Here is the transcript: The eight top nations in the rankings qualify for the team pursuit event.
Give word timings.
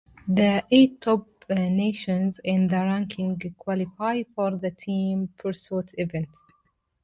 The 0.27 0.65
eight 0.71 0.99
top 0.99 1.27
nations 1.47 2.41
in 2.43 2.67
the 2.67 2.77
rankings 2.77 3.55
qualify 3.55 4.23
for 4.33 4.49
the 4.57 4.71
team 4.71 5.27
pursuit 5.37 5.91
event. 5.95 6.29